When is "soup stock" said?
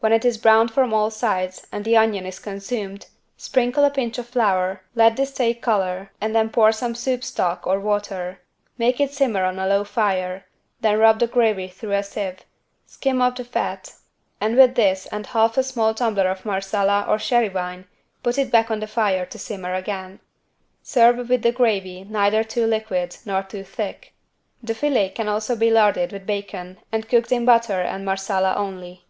6.94-7.66